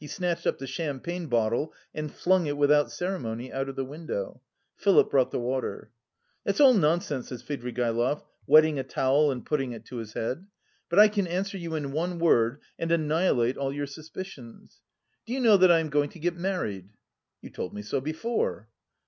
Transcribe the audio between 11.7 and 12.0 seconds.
in